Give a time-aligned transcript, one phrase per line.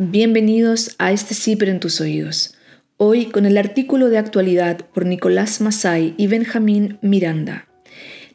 [0.00, 2.54] Bienvenidos a este CIPRE en tus oídos.
[2.98, 7.66] Hoy con el artículo de actualidad por Nicolás Masay y Benjamín Miranda.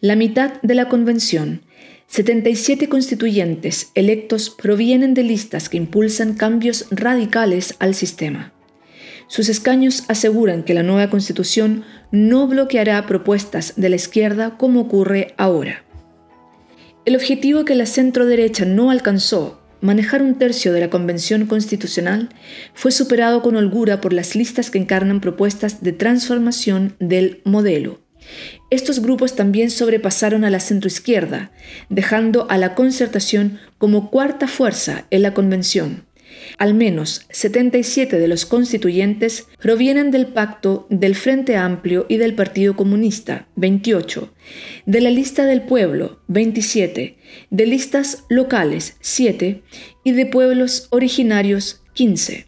[0.01, 1.61] La mitad de la convención,
[2.07, 8.51] 77 constituyentes electos provienen de listas que impulsan cambios radicales al sistema.
[9.27, 15.33] Sus escaños aseguran que la nueva constitución no bloqueará propuestas de la izquierda como ocurre
[15.37, 15.85] ahora.
[17.05, 22.29] El objetivo que la centro derecha no alcanzó manejar un tercio de la Convención Constitucional
[22.73, 27.99] fue superado con holgura por las listas que encarnan propuestas de transformación del modelo.
[28.69, 31.51] Estos grupos también sobrepasaron a la centroizquierda,
[31.89, 36.05] dejando a la concertación como cuarta fuerza en la Convención.
[36.63, 42.77] Al menos 77 de los constituyentes provienen del pacto del Frente Amplio y del Partido
[42.77, 44.33] Comunista, 28,
[44.85, 47.17] de la lista del pueblo, 27,
[47.49, 49.61] de listas locales, 7,
[50.05, 52.47] y de pueblos originarios, 15.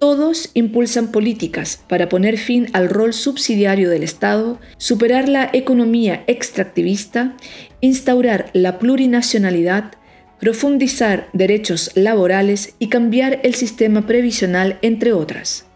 [0.00, 7.36] Todos impulsan políticas para poner fin al rol subsidiario del Estado, superar la economía extractivista,
[7.80, 9.92] instaurar la plurinacionalidad,
[10.40, 15.66] profundizar derechos laborales y cambiar el sistema previsional, entre otras.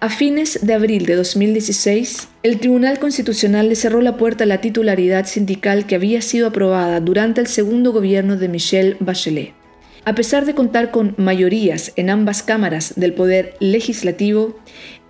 [0.00, 4.60] A fines de abril de 2016, el Tribunal Constitucional le cerró la puerta a la
[4.60, 9.57] titularidad sindical que había sido aprobada durante el segundo gobierno de Michelle Bachelet.
[10.08, 14.58] A pesar de contar con mayorías en ambas cámaras del Poder Legislativo,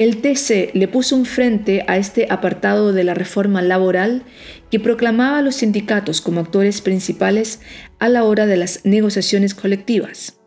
[0.00, 4.24] el TC le puso un frente a este apartado de la reforma laboral
[4.72, 7.60] que proclamaba a los sindicatos como actores principales
[8.00, 10.40] a la hora de las negociaciones colectivas.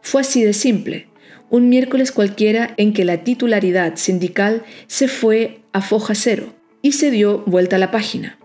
[0.00, 1.08] Fue así de simple,
[1.50, 7.10] un miércoles cualquiera en que la titularidad sindical se fue a foja cero y se
[7.10, 8.38] dio vuelta a la página.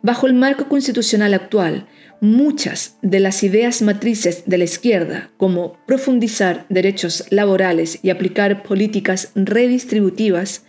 [0.00, 1.86] Bajo el marco constitucional actual,
[2.20, 9.32] muchas de las ideas matrices de la izquierda, como profundizar derechos laborales y aplicar políticas
[9.34, 10.64] redistributivas,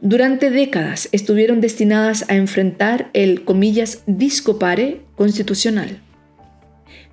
[0.00, 6.00] durante décadas estuvieron destinadas a enfrentar el, comillas, discopare constitucional.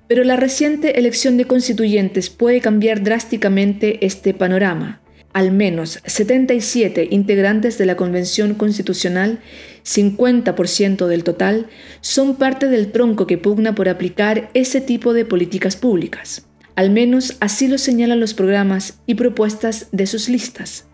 [0.08, 5.00] Pero la reciente elección de constituyentes puede cambiar drásticamente este panorama
[5.36, 9.40] al menos 77 integrantes de la Convención Constitucional,
[9.84, 11.66] 50% del total,
[12.00, 16.46] son parte del tronco que pugna por aplicar ese tipo de políticas públicas.
[16.74, 20.86] Al menos así lo señalan los programas y propuestas de sus listas.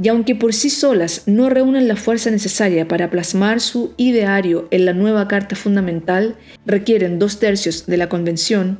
[0.00, 4.84] Y aunque por sí solas no reúnen la fuerza necesaria para plasmar su ideario en
[4.84, 8.78] la nueva Carta Fundamental, requieren dos tercios de la Convención,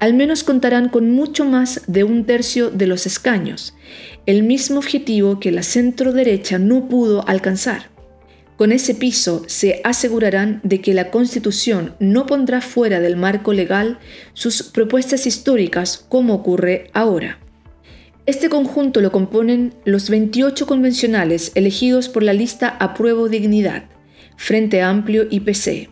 [0.00, 3.74] al menos contarán con mucho más de un tercio de los escaños,
[4.26, 7.90] el mismo objetivo que la centro derecha no pudo alcanzar.
[8.56, 13.98] Con ese piso se asegurarán de que la Constitución no pondrá fuera del marco legal
[14.32, 17.38] sus propuestas históricas como ocurre ahora.
[18.26, 23.84] Este conjunto lo componen los 28 convencionales elegidos por la lista Apruebo Dignidad,
[24.36, 25.88] Frente Amplio y PC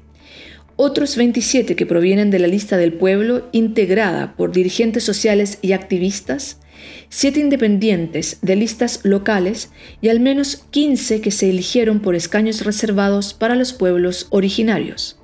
[0.80, 6.60] otros 27 que provienen de la lista del pueblo integrada por dirigentes sociales y activistas,
[7.08, 13.34] 7 independientes de listas locales y al menos 15 que se eligieron por escaños reservados
[13.34, 15.18] para los pueblos originarios.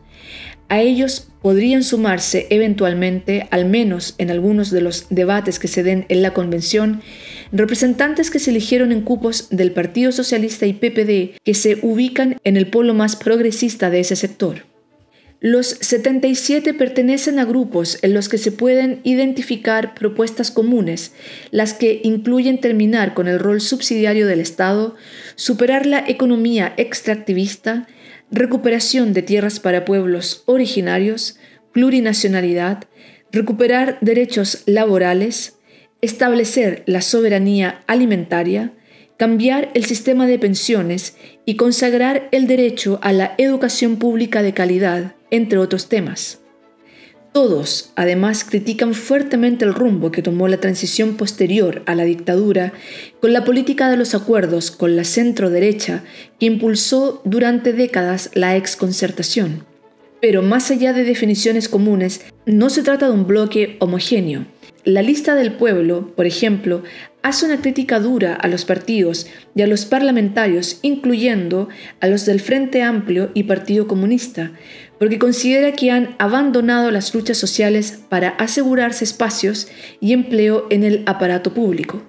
[0.69, 6.04] A ellos podrían sumarse eventualmente, al menos en algunos de los debates que se den
[6.09, 7.00] en la convención,
[7.53, 12.56] representantes que se eligieron en cupos del Partido Socialista y PPD que se ubican en
[12.56, 14.74] el polo más progresista de ese sector.
[15.47, 21.12] Los 77 pertenecen a grupos en los que se pueden identificar propuestas comunes,
[21.50, 24.97] las que incluyen terminar con el rol subsidiario del Estado,
[25.34, 27.87] superar la economía extractivista,
[28.31, 31.38] recuperación de tierras para pueblos originarios,
[31.72, 32.84] plurinacionalidad,
[33.31, 35.59] recuperar derechos laborales,
[36.00, 38.72] establecer la soberanía alimentaria,
[39.17, 45.15] cambiar el sistema de pensiones y consagrar el derecho a la educación pública de calidad,
[45.31, 46.41] entre otros temas.
[47.35, 52.72] Todos, además, critican fuertemente el rumbo que tomó la transición posterior a la dictadura
[53.21, 56.05] con la política de los acuerdos con la centro-derecha
[56.39, 59.65] que impulsó durante décadas la exconcertación.
[60.21, 64.47] Pero más allá de definiciones comunes, no se trata de un bloque homogéneo.
[64.84, 66.84] La lista del pueblo, por ejemplo,
[67.24, 69.26] hace una crítica dura a los partidos
[69.56, 74.53] y a los parlamentarios, incluyendo a los del Frente Amplio y Partido Comunista,
[74.98, 79.68] porque considera que han abandonado las luchas sociales para asegurarse espacios
[80.00, 82.03] y empleo en el aparato público.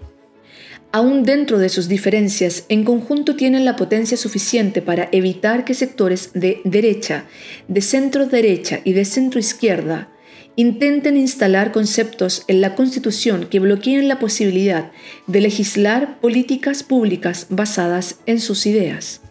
[0.91, 6.31] Aún dentro de sus diferencias, en conjunto tienen la potencia suficiente para evitar que sectores
[6.33, 7.23] de derecha,
[7.69, 10.09] de centro derecha y de centro izquierda
[10.56, 14.92] intenten instalar conceptos en la Constitución que bloqueen la posibilidad
[15.28, 19.22] de legislar políticas públicas basadas en sus ideas.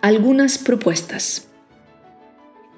[0.00, 1.48] Algunas propuestas.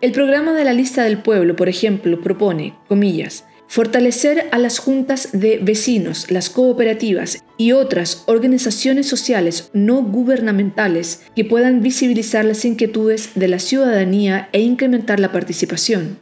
[0.00, 5.28] El programa de la lista del pueblo, por ejemplo, propone, comillas, fortalecer a las juntas
[5.32, 13.30] de vecinos, las cooperativas y otras organizaciones sociales no gubernamentales que puedan visibilizar las inquietudes
[13.36, 16.18] de la ciudadanía e incrementar la participación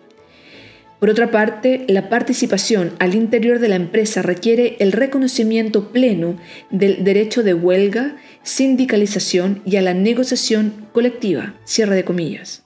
[1.00, 6.36] por otra parte, la participación al interior de la empresa requiere el reconocimiento pleno
[6.70, 11.54] del derecho de huelga, sindicalización y a la negociación colectiva.
[11.74, 12.64] De comillas.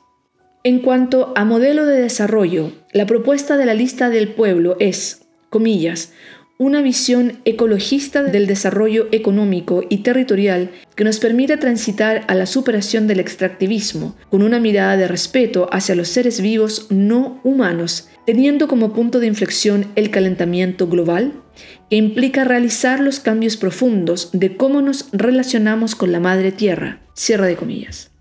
[0.64, 6.12] En cuanto a modelo de desarrollo, la propuesta de la lista del pueblo es, comillas,
[6.58, 13.06] una visión ecologista del desarrollo económico y territorial que nos permita transitar a la superación
[13.06, 18.92] del extractivismo, con una mirada de respeto hacia los seres vivos no humanos, teniendo como
[18.92, 21.32] punto de inflexión el calentamiento global,
[21.90, 27.00] que implica realizar los cambios profundos de cómo nos relacionamos con la madre tierra.
[27.14, 28.13] Cierra de comillas.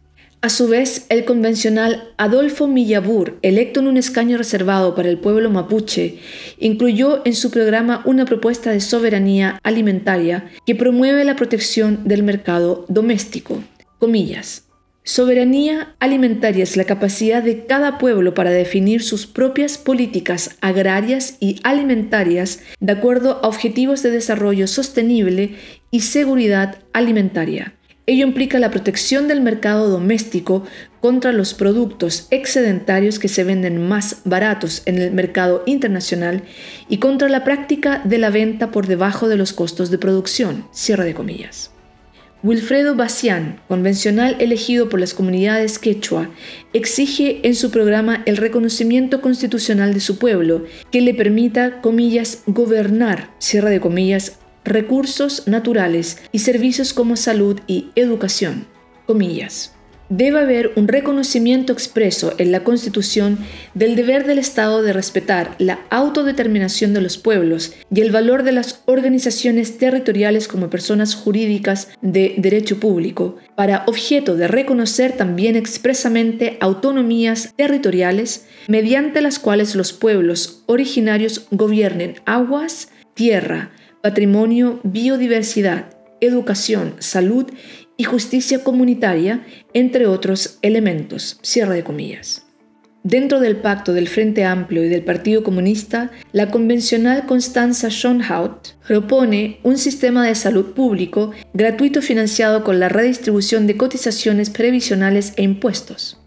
[0.44, 5.50] A su vez, el convencional Adolfo Millabur, electo en un escaño reservado para el pueblo
[5.50, 6.19] mapuche,
[6.60, 12.86] incluyó en su programa una propuesta de soberanía alimentaria que promueve la protección del mercado
[12.90, 13.63] doméstico.
[14.00, 14.66] Comillas.
[15.06, 21.62] Soberanía alimentaria es la capacidad de cada pueblo para definir sus propias políticas agrarias y
[21.63, 25.56] alimentarias de acuerdo a objetivos de desarrollo sostenible
[25.90, 27.75] y seguridad alimentaria
[28.06, 30.66] Ello implica la protección del mercado doméstico
[31.00, 36.44] contra los productos excedentarios que se venden más baratos en el mercado internacional
[36.90, 40.68] y contra la práctica de la venta por debajo de los costos de producción.
[40.72, 41.72] Cierre de comillas.
[42.44, 46.30] Wilfredo Bacián, convencional elegido por las comunidades quechua,
[46.74, 53.70] exige en su programa el reconocimiento constitucional de su pueblo que le permita, gobernar, cierre
[53.70, 58.65] de comillas, recursos naturales y servicios como salud y educación.
[59.06, 59.74] Comillas.
[60.10, 63.39] Debe haber un reconocimiento expreso en la Constitución
[63.74, 68.51] del deber del Estado de respetar la autodeterminación de los pueblos y el valor de
[68.51, 76.57] las organizaciones territoriales como personas jurídicas de derecho público, para objeto de reconocer también expresamente
[76.59, 83.71] autonomías territoriales mediante las cuales los pueblos originarios gobiernen aguas, tierra,
[84.04, 85.86] patrimonio, biodiversidad,
[86.20, 87.50] educación, salud
[87.96, 91.40] y justicia comunitaria, entre otros elementos.
[91.42, 92.46] Cierre de comillas.
[93.04, 99.60] Dentro del pacto del Frente Amplio y del Partido Comunista, la convencional Constanza Schonhaut propone
[99.64, 106.20] un sistema de salud público gratuito financiado con la redistribución de cotizaciones previsionales e impuestos.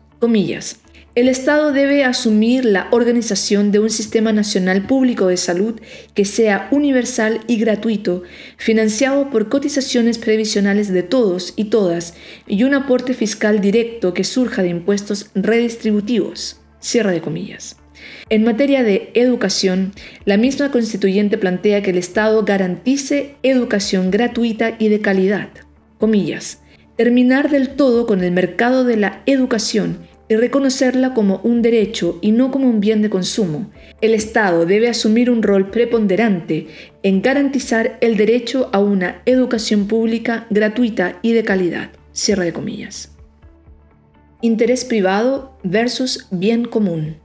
[1.16, 5.80] El Estado debe asumir la organización de un sistema nacional público de salud
[6.12, 8.22] que sea universal y gratuito,
[8.58, 12.12] financiado por cotizaciones previsionales de todos y todas
[12.46, 16.60] y un aporte fiscal directo que surja de impuestos redistributivos.
[16.80, 17.78] Cierra de comillas.
[18.28, 19.92] En materia de educación,
[20.26, 25.48] la misma constituyente plantea que el Estado garantice educación gratuita y de calidad.
[25.96, 26.60] Comillas.
[26.98, 32.32] Terminar del todo con el mercado de la educación y reconocerla como un derecho y
[32.32, 33.70] no como un bien de consumo.
[34.00, 36.66] El Estado debe asumir un rol preponderante
[37.02, 41.90] en garantizar el derecho a una educación pública gratuita y de calidad.
[42.12, 43.12] Cierre de comillas.
[44.40, 47.16] Interés privado versus bien común.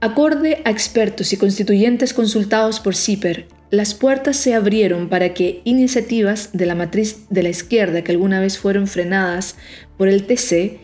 [0.00, 6.50] Acorde a expertos y constituyentes consultados por CIPER, las puertas se abrieron para que iniciativas
[6.52, 9.56] de la matriz de la izquierda que alguna vez fueron frenadas
[9.98, 10.78] por el TC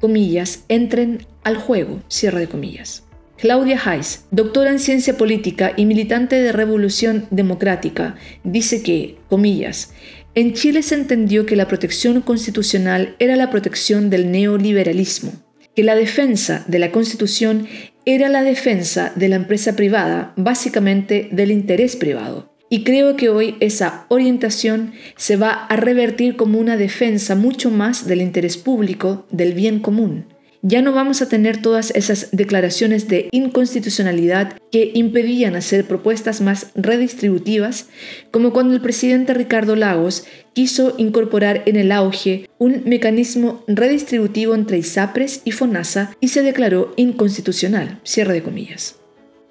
[0.00, 3.04] comillas, entren al juego, cierre de comillas.
[3.36, 9.92] Claudia Heiss, doctora en ciencia política y militante de Revolución Democrática, dice que, comillas,
[10.34, 15.32] en Chile se entendió que la protección constitucional era la protección del neoliberalismo,
[15.74, 17.66] que la defensa de la Constitución
[18.04, 22.49] era la defensa de la empresa privada, básicamente del interés privado.
[22.72, 28.06] Y creo que hoy esa orientación se va a revertir como una defensa mucho más
[28.06, 30.26] del interés público, del bien común.
[30.62, 36.70] Ya no vamos a tener todas esas declaraciones de inconstitucionalidad que impedían hacer propuestas más
[36.76, 37.88] redistributivas,
[38.30, 44.78] como cuando el presidente Ricardo Lagos quiso incorporar en el auge un mecanismo redistributivo entre
[44.78, 47.98] ISAPRES y FONASA y se declaró inconstitucional.
[48.04, 48.99] Cierre de comillas.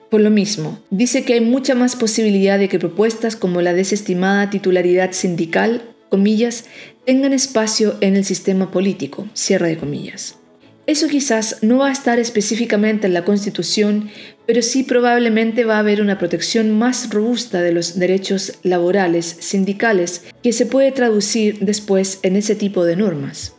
[0.10, 4.50] Por lo mismo, dice que hay mucha más posibilidad de que propuestas como la desestimada
[4.50, 6.66] titularidad sindical, comillas,
[7.06, 10.39] tengan espacio en el sistema político, cierre de comillas.
[10.88, 14.10] Eso quizás no va a estar específicamente en la Constitución,
[14.48, 20.24] pero sí probablemente va a haber una protección más robusta de los derechos laborales, sindicales,
[20.42, 23.59] que se puede traducir después en ese tipo de normas.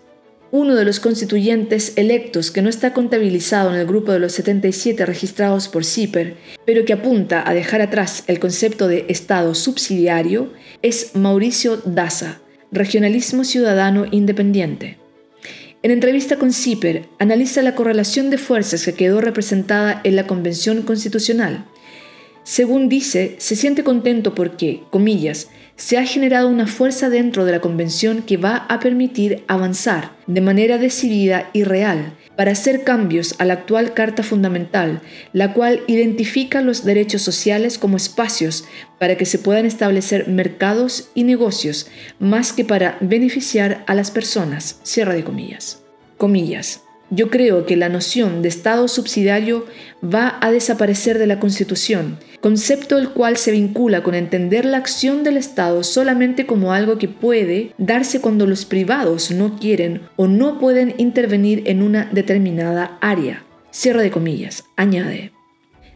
[0.53, 5.07] Uno de los constituyentes electos que no está contabilizado en el grupo de los 77
[5.07, 10.53] registrados por CIPER, pero que apunta a dejar atrás el concepto de Estado subsidiario,
[10.83, 12.41] es Mauricio Daza,
[12.73, 14.99] regionalismo ciudadano independiente.
[15.85, 20.83] En entrevista con CIPER, analiza la correlación de fuerzas que quedó representada en la Convención
[20.83, 21.65] Constitucional.
[22.43, 25.49] Según dice, se siente contento porque, comillas,
[25.81, 30.43] se ha generado una fuerza dentro de la Convención que va a permitir avanzar de
[30.43, 35.01] manera decidida y real para hacer cambios a la actual Carta Fundamental,
[35.33, 38.65] la cual identifica los derechos sociales como espacios
[38.99, 44.81] para que se puedan establecer mercados y negocios, más que para beneficiar a las personas.
[44.83, 45.83] Cierra de comillas.
[46.19, 46.83] Comillas.
[47.11, 49.67] Yo creo que la noción de Estado subsidiario
[50.03, 55.25] va a desaparecer de la Constitución, concepto el cual se vincula con entender la acción
[55.25, 60.61] del Estado solamente como algo que puede darse cuando los privados no quieren o no
[60.61, 63.45] pueden intervenir en una determinada área.
[63.73, 65.33] Cierra de comillas, añade.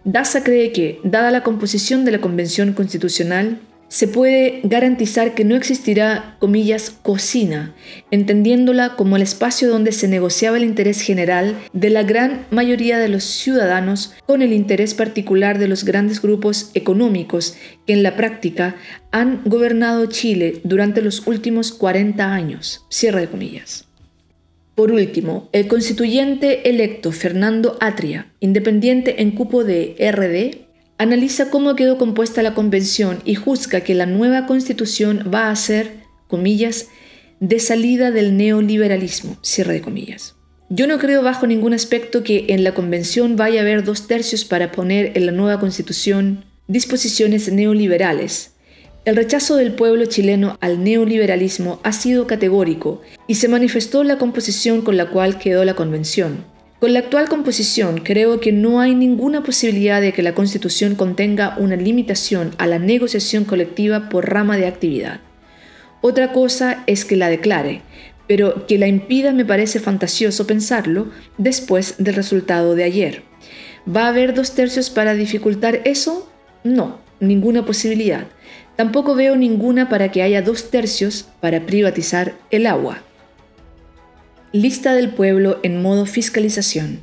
[0.03, 3.61] Daza cree que, dada la composición de la Convención Constitucional,
[3.95, 7.77] se puede garantizar que no existirá, comillas, cocina,
[8.11, 13.09] entendiéndola como el espacio donde se negociaba el interés general de la gran mayoría de
[13.09, 18.75] los ciudadanos con el interés particular de los grandes grupos económicos que en la práctica
[19.13, 22.85] han gobernado Chile durante los últimos 40 años.
[22.91, 23.87] Cierre de comillas.
[24.75, 30.64] Por último, el constituyente electo Fernando Atria, independiente en cupo de RD,
[30.99, 36.05] analiza cómo quedó compuesta la convención y juzga que la nueva constitución va a ser,
[36.29, 36.89] comillas,
[37.41, 40.35] de salida del neoliberalismo, cierre de comillas.
[40.71, 44.45] Yo no creo bajo ningún aspecto que en la convención vaya a haber dos tercios
[44.45, 48.53] para poner en la nueva constitución disposiciones neoliberales.
[49.05, 54.81] El rechazo del pueblo chileno al neoliberalismo ha sido categórico y se manifestó la composición
[54.81, 56.47] con la cual quedó la convención.
[56.85, 61.57] Con la actual composición creo que no hay ninguna posibilidad de que la Constitución contenga
[61.57, 65.21] una limitación a la negociación colectiva por rama de actividad.
[66.03, 67.81] Otra cosa es que la declare,
[68.29, 73.23] pero que la impida me parece fantasioso pensarlo después del resultado de ayer.
[73.89, 76.31] ¿Va a haber dos tercios para dificultar eso?
[76.65, 78.27] No, ninguna posibilidad.
[78.77, 83.03] Tampoco veo ninguna para que haya dos tercios para privatizar el agua.
[84.57, 87.01] Lista del pueblo en modo fiscalización.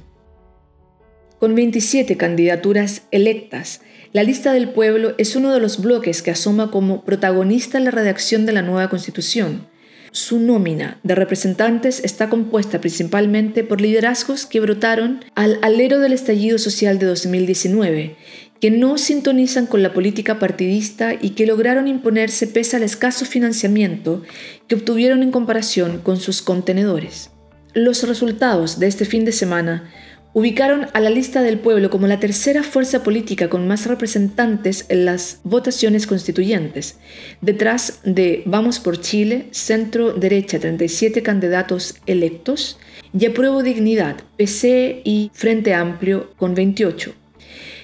[1.37, 3.81] Con 27 candidaturas electas,
[4.13, 7.91] la lista del pueblo es uno de los bloques que asoma como protagonista en la
[7.91, 9.67] redacción de la nueva constitución.
[10.13, 16.57] Su nómina de representantes está compuesta principalmente por liderazgos que brotaron al alero del estallido
[16.57, 18.15] social de 2019,
[18.61, 24.23] que no sintonizan con la política partidista y que lograron imponerse pese al escaso financiamiento
[24.69, 27.29] que obtuvieron en comparación con sus contenedores.
[27.73, 29.89] Los resultados de este fin de semana
[30.33, 35.05] ubicaron a la lista del pueblo como la tercera fuerza política con más representantes en
[35.05, 36.97] las votaciones constituyentes,
[37.39, 42.77] detrás de Vamos por Chile, Centro Derecha 37 candidatos electos,
[43.17, 47.13] y Apruebo Dignidad, PC y Frente Amplio con 28.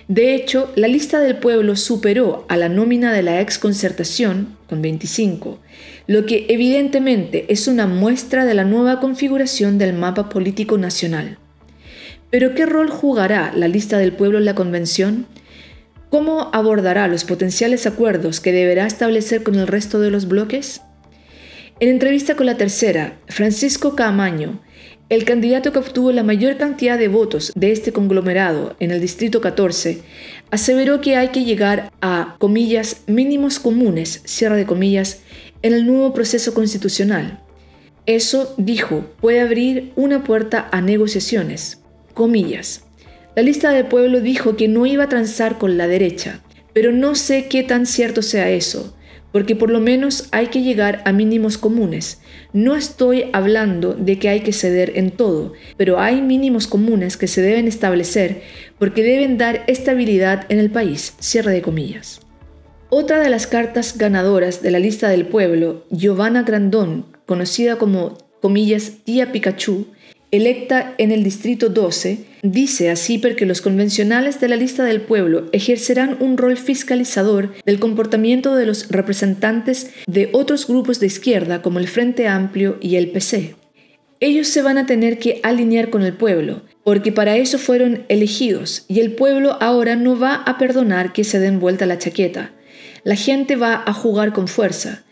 [0.09, 4.81] De hecho, la lista del pueblo superó a la nómina de la ex concertación con
[4.81, 5.59] 25,
[6.07, 11.37] lo que evidentemente es una muestra de la nueva configuración del mapa político nacional.
[12.29, 15.27] Pero ¿qué rol jugará la lista del pueblo en la convención?
[16.09, 20.81] ¿Cómo abordará los potenciales acuerdos que deberá establecer con el resto de los bloques?
[21.79, 24.61] En entrevista con la tercera, Francisco Camaño,
[25.09, 29.39] el candidato que obtuvo la mayor cantidad de votos de este conglomerado en el Distrito
[29.39, 30.01] 14
[30.51, 35.21] aseveró que hay que llegar a, comillas, mínimos comunes, cierra de comillas,
[35.61, 37.43] en el nuevo proceso constitucional.
[38.05, 41.81] Eso, dijo, puede abrir una puerta a negociaciones.
[42.13, 42.83] Comillas.
[43.35, 46.41] La lista del pueblo dijo que no iba a transar con la derecha,
[46.73, 48.97] pero no sé qué tan cierto sea eso
[49.31, 52.21] porque por lo menos hay que llegar a mínimos comunes.
[52.53, 57.27] No estoy hablando de que hay que ceder en todo, pero hay mínimos comunes que
[57.27, 58.41] se deben establecer
[58.79, 61.13] porque deben dar estabilidad en el país.
[61.19, 62.21] Cierre de comillas.
[62.89, 68.93] Otra de las cartas ganadoras de la lista del pueblo, Giovanna Grandón, conocida como comillas
[69.03, 69.87] tía Pikachu,
[70.31, 75.49] electa en el Distrito 12, dice así porque los convencionales de la lista del pueblo
[75.51, 81.79] ejercerán un rol fiscalizador del comportamiento de los representantes de otros grupos de izquierda como
[81.79, 83.55] el Frente Amplio y el PC.
[84.21, 88.85] Ellos se van a tener que alinear con el pueblo, porque para eso fueron elegidos,
[88.87, 92.53] y el pueblo ahora no va a perdonar que se den vuelta la chaqueta.
[93.07, 95.05] La gente va a jugar con fuerza.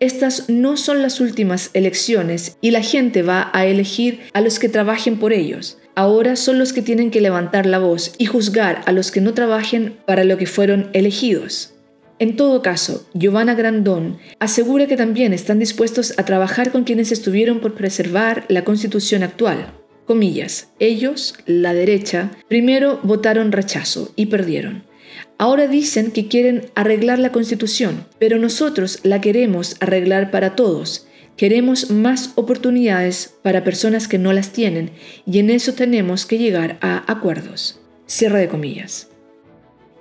[0.00, 4.70] Estas no son las últimas elecciones y la gente va a elegir a los que
[4.70, 5.76] trabajen por ellos.
[5.94, 9.34] Ahora son los que tienen que levantar la voz y juzgar a los que no
[9.34, 11.74] trabajen para lo que fueron elegidos.
[12.18, 17.60] En todo caso, Giovanna Grandón asegura que también están dispuestos a trabajar con quienes estuvieron
[17.60, 19.74] por preservar la constitución actual.
[20.06, 24.90] Comillas, ellos, la derecha, primero votaron rechazo y perdieron.
[25.38, 31.06] Ahora dicen que quieren arreglar la constitución, pero nosotros la queremos arreglar para todos.
[31.36, 34.90] Queremos más oportunidades para personas que no las tienen
[35.26, 37.80] y en eso tenemos que llegar a acuerdos.
[38.06, 39.08] Cierre de comillas.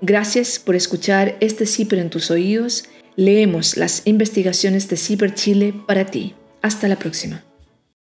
[0.01, 2.85] Gracias por escuchar este CIPER en tus oídos.
[3.15, 6.33] Leemos las investigaciones de CIPER Chile para ti.
[6.61, 7.43] Hasta la próxima.